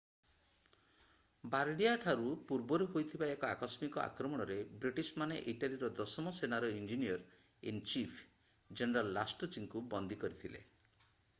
ବାର୍ଡିଆଠାରୁ 1.55 2.29
ପୂର୍ବରେ 2.51 2.85
ହୋଇଥିବା 2.93 3.27
ଏକ 3.33 3.47
ଆକସ୍ମିକ 3.57 4.01
ଆକ୍ରମଣରେ 4.03 4.57
ବ୍ରିଟିଶମାନେ 4.85 5.37
ଇଟାଲୀର 5.53 5.89
ଦଶମ 5.99 6.33
ସେନାର 6.39 6.71
ଇଞ୍ଜିନିୟର୍-ଇନ୍-ଚିଫ୍ 6.79 8.17
ଜେନେରାଲ 8.81 9.13
ଲାଷ୍ଟୁଚିଙ୍କୁ 9.19 9.85
ବନ୍ଦୀ 9.93 10.19
କରିଥିଲେ 10.25 10.63